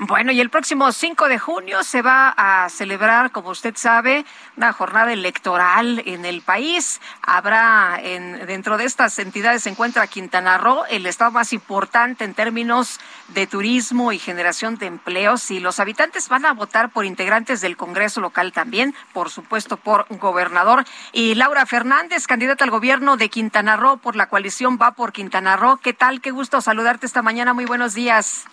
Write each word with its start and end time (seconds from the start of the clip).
Bueno, 0.00 0.30
y 0.30 0.40
el 0.40 0.48
próximo 0.48 0.92
5 0.92 1.26
de 1.26 1.40
junio 1.40 1.82
se 1.82 2.02
va 2.02 2.32
a 2.36 2.68
celebrar, 2.68 3.32
como 3.32 3.50
usted 3.50 3.74
sabe, 3.76 4.24
una 4.56 4.72
jornada 4.72 5.12
electoral 5.12 6.00
en 6.06 6.24
el 6.24 6.40
país. 6.40 7.00
Habrá 7.20 7.98
en, 8.00 8.46
dentro 8.46 8.78
de 8.78 8.84
estas 8.84 9.18
entidades 9.18 9.64
se 9.64 9.70
encuentra 9.70 10.06
Quintana 10.06 10.56
Roo, 10.56 10.84
el 10.88 11.04
estado 11.06 11.32
más 11.32 11.52
importante 11.52 12.22
en 12.22 12.34
términos 12.34 13.00
de 13.26 13.48
turismo 13.48 14.12
y 14.12 14.20
generación 14.20 14.76
de 14.76 14.86
empleos. 14.86 15.50
Y 15.50 15.58
los 15.58 15.80
habitantes 15.80 16.28
van 16.28 16.46
a 16.46 16.52
votar 16.52 16.90
por 16.90 17.04
integrantes 17.04 17.60
del 17.60 17.76
Congreso 17.76 18.20
local 18.20 18.52
también, 18.52 18.94
por 19.12 19.30
supuesto 19.30 19.78
por 19.78 20.06
gobernador. 20.10 20.84
Y 21.10 21.34
Laura 21.34 21.66
Fernández, 21.66 22.28
candidata 22.28 22.62
al 22.62 22.70
gobierno 22.70 23.16
de 23.16 23.30
Quintana 23.30 23.76
Roo 23.76 23.98
por 23.98 24.14
la 24.14 24.28
coalición 24.28 24.78
Va 24.80 24.92
por 24.92 25.12
Quintana 25.12 25.56
Roo. 25.56 25.78
¿Qué 25.78 25.92
tal? 25.92 26.20
Qué 26.20 26.30
gusto 26.30 26.60
saludarte 26.60 27.04
esta 27.04 27.22
mañana. 27.22 27.52
Muy 27.52 27.64
buenos 27.64 27.94
días. 27.94 28.46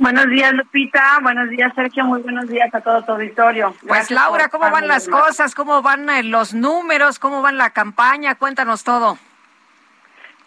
Buenos 0.00 0.30
días, 0.30 0.54
Lupita. 0.54 1.18
Buenos 1.20 1.50
días, 1.50 1.74
Sergio. 1.74 2.04
Muy 2.06 2.22
buenos 2.22 2.48
días 2.48 2.74
a 2.74 2.80
todo 2.80 3.02
tu 3.02 3.12
auditorio. 3.12 3.74
pues, 3.86 4.10
Laura, 4.10 4.48
¿cómo 4.48 4.70
van 4.70 4.88
las 4.88 5.06
cosas? 5.06 5.54
¿Cómo 5.54 5.82
van 5.82 6.08
eh, 6.08 6.22
los 6.22 6.54
números? 6.54 7.18
¿Cómo 7.18 7.42
van 7.42 7.58
la 7.58 7.68
campaña? 7.70 8.34
Cuéntanos 8.36 8.82
todo. 8.82 9.18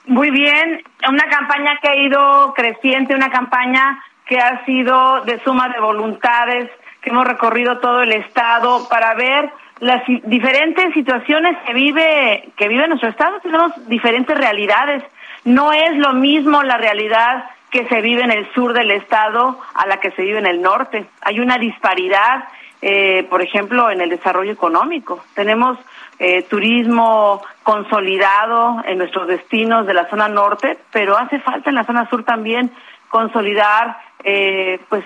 Muy 0.08 0.32
bien. 0.32 0.82
Una 1.08 1.26
campaña 1.30 1.78
que 1.84 1.88
ha 1.88 1.96
ido 1.96 2.56
creciente, 2.56 3.14
una 3.14 3.30
campaña 3.30 4.04
que 4.26 4.40
ha 4.40 4.66
sido 4.66 5.22
de 5.22 5.40
suma 5.44 5.70
de 5.70 5.80
voluntades, 5.80 6.72
que 7.02 7.12
hemos 7.12 7.28
recorrido 7.28 7.78
todo 7.78 8.02
el 8.02 8.12
Estado 8.12 8.90
para 8.90 9.14
ver 9.14 9.52
las 9.82 10.02
diferentes 10.24 10.96
situaciones 10.96 11.60
que 11.68 11.74
vive, 11.76 12.52
que 12.58 12.68
vive 12.68 12.88
nuestro 12.88 13.10
Estado. 13.10 13.40
Tenemos 13.42 13.88
diferentes 13.88 14.36
realidades. 14.36 15.04
No 15.46 15.72
es 15.74 15.96
lo 15.98 16.14
mismo 16.14 16.64
la 16.64 16.78
realidad 16.78 17.46
que 17.74 17.88
se 17.88 18.02
vive 18.02 18.22
en 18.22 18.30
el 18.30 18.48
sur 18.54 18.72
del 18.72 18.92
estado 18.92 19.60
a 19.74 19.88
la 19.88 19.98
que 19.98 20.12
se 20.12 20.22
vive 20.22 20.38
en 20.38 20.46
el 20.46 20.62
norte. 20.62 21.08
Hay 21.22 21.40
una 21.40 21.58
disparidad, 21.58 22.44
eh, 22.84 23.26
por 23.32 23.42
ejemplo, 23.42 23.90
en 23.90 24.00
el 24.00 24.12
desarrollo 24.12 24.52
económico. 24.52 25.24
Tenemos 25.34 25.80
eh, 26.20 26.44
turismo 26.44 27.42
consolidado 27.64 28.84
en 28.86 29.00
nuestros 29.00 29.28
destinos 29.28 29.88
de 29.88 29.96
la 29.96 30.08
zona 30.08 30.28
norte, 30.28 30.78
pero 30.92 31.18
hace 31.18 31.40
falta 31.40 31.72
en 31.72 31.76
la 31.76 31.84
zona 31.84 32.08
sur 32.12 32.24
también 32.24 32.72
consolidar 33.10 33.98
eh, 34.24 34.80
pues 34.90 35.04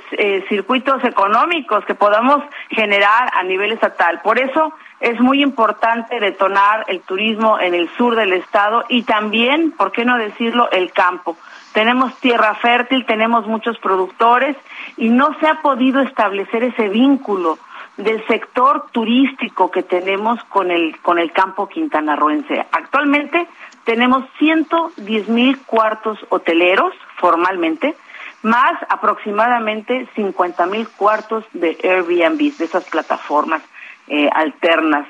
circuitos 0.48 1.04
económicos 1.04 1.84
que 1.86 1.96
podamos 1.96 2.44
generar 2.70 3.30
a 3.34 3.44
nivel 3.44 3.72
estatal. 3.72 4.22
Por 4.22 4.40
eso 4.40 4.74
es 5.00 5.20
muy 5.20 5.42
importante 5.42 6.20
detonar 6.20 6.86
el 6.88 7.02
turismo 7.02 7.60
en 7.60 7.74
el 7.74 7.90
sur 7.98 8.16
del 8.16 8.34
estado 8.34 8.84
y 8.90 9.04
también, 9.04 9.72
¿por 9.72 9.92
qué 9.92 10.06
no 10.06 10.18
decirlo?, 10.18 10.70
el 10.72 10.92
campo 10.92 11.38
tenemos 11.78 12.16
tierra 12.20 12.56
fértil, 12.56 13.06
tenemos 13.06 13.46
muchos 13.46 13.78
productores 13.78 14.58
y 14.98 15.10
no 15.10 15.38
se 15.40 15.48
ha 15.48 15.62
podido 15.62 16.02
establecer 16.02 16.64
ese 16.64 16.90
vínculo 16.90 17.60
del 17.98 18.26
sector 18.26 18.88
turístico 18.92 19.70
que 19.70 19.84
tenemos 19.84 20.44
con 20.46 20.72
el 20.72 21.00
con 21.02 21.20
el 21.20 21.32
campo 21.32 21.70
quintanarroense. 21.70 22.66
Actualmente 22.72 23.48
tenemos 23.84 24.26
110 24.40 25.30
mil 25.30 25.60
cuartos 25.66 26.18
hoteleros 26.30 26.96
formalmente, 27.18 27.96
más 28.44 28.74
aproximadamente 28.90 30.08
50 30.16 30.66
mil 30.68 30.88
cuartos 30.90 31.44
de 31.54 31.78
Airbnb, 31.84 32.58
de 32.58 32.66
esas 32.66 32.86
plataformas 32.86 33.62
eh, 34.08 34.30
alternas. 34.34 35.08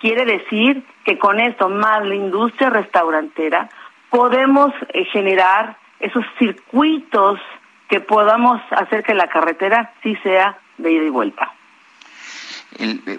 Quiere 0.00 0.24
decir 0.24 0.84
que 1.04 1.18
con 1.18 1.40
esto, 1.40 1.68
más 1.68 2.06
la 2.06 2.14
industria 2.14 2.70
restaurantera, 2.70 3.68
podemos 4.10 4.72
eh, 4.92 5.04
generar 5.06 5.76
esos 6.00 6.24
circuitos 6.38 7.40
que 7.88 8.00
podamos 8.00 8.60
hacer 8.70 9.02
que 9.02 9.14
la 9.14 9.28
carretera 9.28 9.92
sí 10.02 10.16
sea 10.22 10.58
de 10.76 10.92
ida 10.92 11.04
y 11.04 11.10
vuelta. 11.10 11.52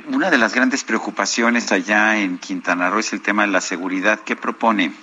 una 0.08 0.30
de 0.30 0.38
las 0.38 0.56
grandes 0.56 0.84
preocupaciones 0.84 1.72
allá 1.72 2.18
en 2.18 2.38
Quintana 2.38 2.90
Roo 2.90 3.00
es 3.00 3.12
el 3.12 3.22
tema 3.22 3.42
de 3.46 3.52
la 3.52 3.62
seguridad. 3.62 4.20
¿Qué 4.26 4.36
propone? 4.36 4.94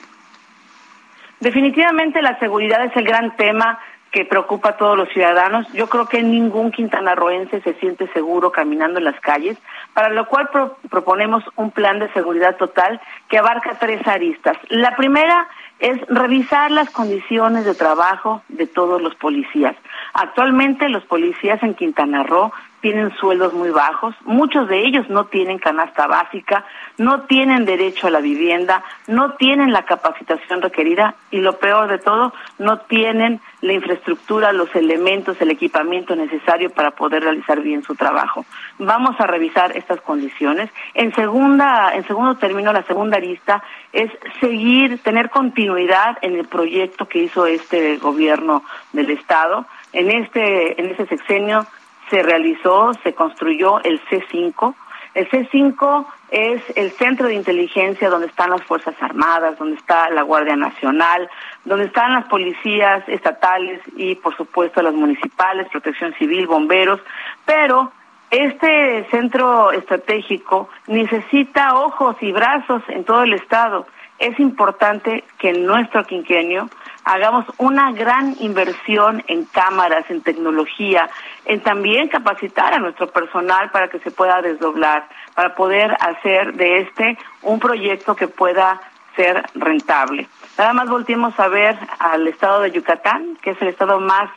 Definitivamente 1.40 2.22
la 2.22 2.38
seguridad 2.38 2.84
es 2.84 2.96
el 2.96 3.04
gran 3.04 3.36
tema 3.36 3.78
que 4.16 4.24
preocupa 4.24 4.70
a 4.70 4.76
todos 4.78 4.96
los 4.96 5.10
ciudadanos. 5.10 5.70
Yo 5.74 5.90
creo 5.90 6.06
que 6.06 6.22
ningún 6.22 6.70
quintanarroense 6.70 7.60
se 7.60 7.74
siente 7.74 8.10
seguro 8.14 8.50
caminando 8.50 8.98
en 8.98 9.04
las 9.04 9.20
calles, 9.20 9.58
para 9.92 10.08
lo 10.08 10.26
cual 10.26 10.48
proponemos 10.88 11.44
un 11.56 11.70
plan 11.70 11.98
de 11.98 12.10
seguridad 12.14 12.56
total 12.56 12.98
que 13.28 13.36
abarca 13.36 13.78
tres 13.78 14.08
aristas. 14.08 14.56
La 14.70 14.96
primera 14.96 15.46
es 15.80 16.00
revisar 16.08 16.70
las 16.70 16.88
condiciones 16.88 17.66
de 17.66 17.74
trabajo 17.74 18.40
de 18.48 18.66
todos 18.66 19.02
los 19.02 19.14
policías. 19.16 19.76
Actualmente 20.14 20.88
los 20.88 21.04
policías 21.04 21.62
en 21.62 21.74
Quintana 21.74 22.22
Roo 22.22 22.52
tienen 22.86 23.12
sueldos 23.16 23.52
muy 23.52 23.70
bajos, 23.70 24.14
muchos 24.24 24.68
de 24.68 24.86
ellos 24.86 25.10
no 25.10 25.24
tienen 25.24 25.58
canasta 25.58 26.06
básica, 26.06 26.64
no 26.98 27.22
tienen 27.22 27.64
derecho 27.64 28.06
a 28.06 28.10
la 28.10 28.20
vivienda, 28.20 28.84
no 29.08 29.32
tienen 29.32 29.72
la 29.72 29.82
capacitación 29.82 30.62
requerida 30.62 31.16
y 31.32 31.40
lo 31.40 31.58
peor 31.58 31.88
de 31.88 31.98
todo, 31.98 32.32
no 32.60 32.78
tienen 32.78 33.40
la 33.60 33.72
infraestructura, 33.72 34.52
los 34.52 34.72
elementos, 34.76 35.36
el 35.40 35.50
equipamiento 35.50 36.14
necesario 36.14 36.70
para 36.70 36.92
poder 36.92 37.24
realizar 37.24 37.60
bien 37.60 37.82
su 37.82 37.96
trabajo. 37.96 38.46
Vamos 38.78 39.16
a 39.18 39.26
revisar 39.26 39.76
estas 39.76 40.00
condiciones. 40.02 40.70
En 40.94 41.12
segunda, 41.12 41.92
en 41.92 42.06
segundo 42.06 42.36
término, 42.36 42.72
la 42.72 42.84
segunda 42.84 43.18
lista 43.18 43.64
es 43.92 44.12
seguir, 44.38 45.02
tener 45.02 45.30
continuidad 45.30 46.18
en 46.22 46.36
el 46.36 46.46
proyecto 46.46 47.08
que 47.08 47.24
hizo 47.24 47.46
este 47.46 47.96
gobierno 47.96 48.62
del 48.92 49.10
estado. 49.10 49.66
En 49.92 50.10
este, 50.10 50.80
en 50.80 50.90
este 50.90 51.06
sexenio 51.06 51.66
se 52.10 52.22
realizó, 52.22 52.92
se 53.02 53.14
construyó 53.14 53.82
el 53.82 54.00
C5. 54.06 54.74
El 55.14 55.28
C5 55.30 56.06
es 56.30 56.62
el 56.76 56.90
centro 56.92 57.28
de 57.28 57.34
inteligencia 57.34 58.10
donde 58.10 58.26
están 58.26 58.50
las 58.50 58.62
Fuerzas 58.64 58.94
Armadas, 59.00 59.58
donde 59.58 59.76
está 59.76 60.10
la 60.10 60.22
Guardia 60.22 60.56
Nacional, 60.56 61.30
donde 61.64 61.86
están 61.86 62.12
las 62.12 62.26
policías 62.26 63.08
estatales 63.08 63.80
y, 63.96 64.16
por 64.16 64.36
supuesto, 64.36 64.82
las 64.82 64.94
municipales, 64.94 65.68
protección 65.70 66.12
civil, 66.14 66.46
bomberos, 66.46 67.00
pero 67.44 67.92
este 68.30 69.06
centro 69.10 69.72
estratégico 69.72 70.68
necesita 70.88 71.76
ojos 71.76 72.16
y 72.20 72.32
brazos 72.32 72.82
en 72.88 73.04
todo 73.04 73.22
el 73.22 73.34
Estado. 73.34 73.86
Es 74.18 74.38
importante 74.40 75.24
que 75.38 75.50
en 75.50 75.64
nuestro 75.64 76.04
quinquenio 76.04 76.68
hagamos 77.06 77.46
una 77.58 77.92
gran 77.92 78.34
inversión 78.40 79.22
en 79.28 79.44
cámaras, 79.44 80.10
en 80.10 80.22
tecnología, 80.22 81.08
en 81.44 81.60
también 81.60 82.08
capacitar 82.08 82.74
a 82.74 82.80
nuestro 82.80 83.06
personal 83.06 83.70
para 83.70 83.88
que 83.88 84.00
se 84.00 84.10
pueda 84.10 84.42
desdoblar, 84.42 85.08
para 85.34 85.54
poder 85.54 85.96
hacer 86.00 86.54
de 86.54 86.80
este 86.80 87.16
un 87.42 87.60
proyecto 87.60 88.16
que 88.16 88.26
pueda 88.26 88.80
ser 89.14 89.44
rentable. 89.54 90.26
Nada 90.58 90.72
más 90.72 90.88
volteemos 90.88 91.38
a 91.38 91.46
ver 91.46 91.78
al 92.00 92.26
estado 92.26 92.62
de 92.62 92.72
Yucatán, 92.72 93.38
que 93.40 93.50
es 93.50 93.62
el 93.62 93.68
estado 93.68 94.00
más 94.00 94.28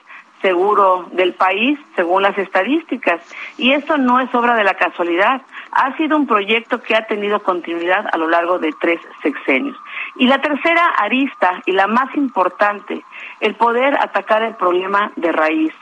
seguro 0.44 1.08
del 1.12 1.34
país, 1.34 1.80
según 1.96 2.22
las 2.22 2.38
estadísticas. 2.38 3.20
Y 3.58 3.74
esto 3.74 3.98
no 3.98 4.20
es 4.20 4.34
obra 4.34 4.56
de 4.56 4.64
la 4.64 4.76
casualidad. 4.76 5.42
Ha 5.72 5.98
sido 5.98 6.16
un 6.16 6.28
proyecto 6.28 6.82
que 6.82 6.96
ha 6.96 7.08
tenido 7.08 7.42
continuidad 7.42 8.06
a 8.12 8.18
lo 8.18 8.30
largo 8.30 8.60
de 8.60 8.74
tres 8.80 9.02
sexenios. 9.24 9.76
Y 10.20 10.28
la 10.28 10.42
tercera 10.42 10.86
arista, 10.98 11.62
y 11.66 11.72
la 11.72 11.88
más 11.88 12.14
importante, 12.14 13.06
el 13.40 13.56
poder 13.56 13.96
atacar 13.96 14.44
el 14.44 14.54
problema 14.54 15.14
de 15.16 15.32
raíz. 15.32 15.74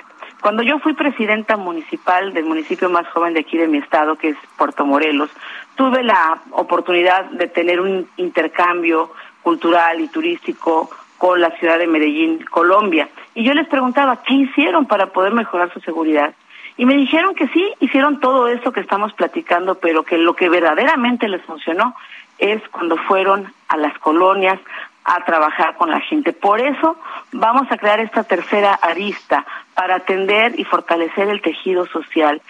Cuando 0.42 0.62
yo 0.62 0.78
fui 0.78 0.94
presidenta 0.94 1.58
municipal 1.58 2.32
del 2.36 2.46
municipio 2.46 2.88
más 2.88 3.08
joven 3.08 3.34
de 3.34 3.40
aquí 3.40 3.58
de 3.58 3.68
mi 3.68 3.80
estado, 3.80 4.16
que 4.16 4.30
es 4.30 4.38
Puerto 4.56 4.86
Morelos, 4.86 5.32
tuve 5.74 6.04
la 6.04 6.40
oportunidad 6.52 7.26
de 7.32 7.48
tener 7.48 7.82
un 7.82 8.08
intercambio 8.18 9.12
cultural 9.42 10.00
y 10.02 10.08
turístico 10.08 10.88
con 11.18 11.42
la 11.42 11.50
ciudad 11.58 11.80
de 11.80 11.88
Medellín, 11.88 12.46
Colombia. 12.52 13.10
Y 13.34 13.44
yo 13.44 13.56
les 13.56 13.68
preguntaba, 13.68 14.22
¿qué 14.22 14.36
hicieron 14.36 14.86
para 14.86 15.08
poder 15.08 15.34
mejorar 15.34 15.74
su 15.74 15.80
seguridad? 15.80 16.36
Y 16.78 16.86
me 16.86 16.96
dijeron 16.96 17.34
que 17.34 17.48
sí, 17.48 17.74
hicieron 17.80 18.20
todo 18.20 18.48
eso 18.50 18.72
que 18.72 18.82
estamos 18.82 19.14
platicando, 19.14 19.80
pero 19.80 20.04
que 20.04 20.20
lo 20.20 20.36
que 20.36 20.48
verdaderamente 20.48 21.28
les 21.28 21.42
funcionó 21.42 21.96
es 22.38 22.62
cuando 22.70 22.98
fueron 22.98 23.52
a 23.68 23.78
las 23.78 23.98
colonias 24.00 24.60
a 25.04 25.24
trabajar 25.24 25.78
con 25.78 25.90
la 25.90 26.02
gente. 26.02 26.34
Por 26.34 26.60
eso 26.60 26.98
vamos 27.32 27.72
a 27.72 27.78
crear 27.78 28.00
esta 28.02 28.24
tercera 28.24 28.74
arista 28.74 29.46
para 29.74 29.96
atender 29.96 30.60
y 30.60 30.66
fortalecer 30.66 31.30
el 31.30 31.42
tejido 31.42 31.86
social, 31.88 32.42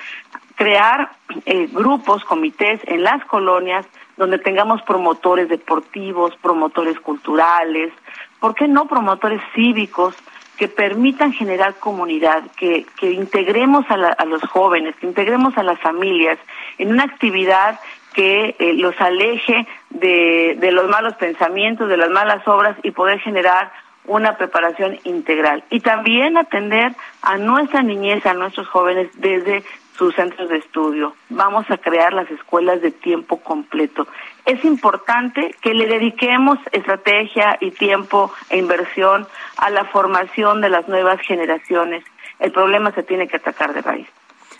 crear 0.55 1.11
eh, 1.45 1.67
grupos, 1.71 2.25
comités 2.25 2.81
en 2.85 3.03
las 3.03 3.23
colonias 3.25 3.85
donde 4.17 4.39
tengamos 4.39 4.81
promotores 4.81 5.47
deportivos, 5.49 6.35
promotores 6.37 6.99
culturales, 6.99 7.93
¿por 8.39 8.55
qué 8.55 8.67
no 8.67 8.87
promotores 8.87 9.41
cívicos 9.53 10.15
que 10.57 10.67
permitan 10.67 11.33
generar 11.33 11.75
comunidad, 11.75 12.43
que, 12.57 12.87
que 12.99 13.11
integremos 13.11 13.85
a, 13.89 14.25
los 14.25 14.41
jóvenes, 14.41 14.95
que 14.95 15.05
integremos 15.05 15.55
a 15.55 15.63
las 15.63 15.79
familias 15.79 16.39
en 16.79 16.91
una 16.91 17.03
actividad 17.03 17.79
que 18.17 18.55
eh, 18.57 18.73
los 18.73 18.99
aleje 18.99 19.67
de, 19.91 20.57
de 20.59 20.71
los 20.71 20.89
malos 20.89 21.13
pensamientos, 21.17 21.87
de 21.87 21.97
las 21.97 22.09
malas 22.09 22.47
obras 22.47 22.75
y 22.81 22.89
poder 22.89 23.19
generar 23.19 23.71
una 24.05 24.37
preparación 24.37 24.97
integral. 25.03 25.63
Y 25.69 25.81
también 25.81 26.35
atender 26.35 26.95
a 27.21 27.37
nuestra 27.37 27.83
niñez, 27.83 28.25
a 28.25 28.33
nuestros 28.33 28.67
jóvenes 28.69 29.09
desde 29.17 29.63
sus 29.95 30.15
centros 30.15 30.49
de 30.49 30.57
estudio. 30.57 31.13
Vamos 31.29 31.69
a 31.69 31.77
crear 31.77 32.11
las 32.11 32.27
escuelas 32.31 32.81
de 32.81 32.89
tiempo 32.89 33.37
completo. 33.37 34.07
Es 34.47 34.65
importante 34.65 35.53
que 35.61 35.75
le 35.75 35.85
dediquemos 35.85 36.57
estrategia 36.71 37.57
y 37.61 37.69
tiempo 37.69 38.33
e 38.49 38.57
inversión 38.57 39.27
a 39.57 39.69
la 39.69 39.85
formación 39.85 40.61
de 40.61 40.69
las 40.69 40.87
nuevas 40.87 41.21
generaciones. 41.21 42.03
El 42.39 42.51
problema 42.51 42.91
se 42.93 43.03
tiene 43.03 43.27
que 43.27 43.37
atacar 43.37 43.75
de 43.75 43.83
raíz. 43.83 44.07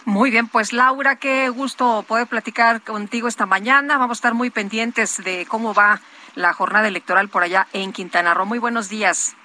Muy 0.08 0.32
bien, 0.32 0.48
pues 0.48 0.72
Laura, 0.72 1.18
qué 1.18 1.50
gusto 1.50 2.06
poder 2.08 2.28
platicar 2.28 2.82
contigo 2.82 3.28
esta 3.28 3.46
mañana. 3.46 3.98
Vamos 3.98 4.16
a 4.16 4.20
estar 4.20 4.34
muy 4.34 4.50
pendientes 4.50 5.22
de 5.22 5.46
cómo 5.50 5.74
va 5.74 6.00
la 6.34 6.54
jornada 6.54 6.88
electoral 6.88 7.28
por 7.28 7.44
allá 7.44 7.68
en 7.74 7.92
Quintana 7.92 8.34
Roo. 8.34 8.46
Muy 8.46 8.58
buenos 8.58 8.88
días. 8.88 9.36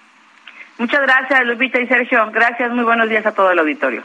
Muchas 0.78 1.00
gracias, 1.00 1.44
Lupita 1.46 1.80
y 1.80 1.88
Sergio. 1.88 2.30
Gracias, 2.30 2.70
muy 2.70 2.84
buenos 2.84 3.08
días 3.08 3.26
a 3.26 3.32
todo 3.32 3.50
el 3.50 3.58
auditorio. 3.58 4.04